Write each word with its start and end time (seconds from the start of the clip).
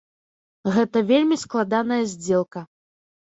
Гэта 0.77 1.03
вельмі 1.11 1.37
складаная 1.43 2.01
здзелка. 2.13 2.65